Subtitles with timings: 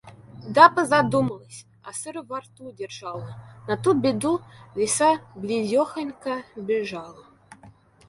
[0.55, 3.35] Да позадумалась, а сыр во рту держала.
[3.67, 4.35] На ту беду
[4.73, 7.23] Лиса близёхонько бежала;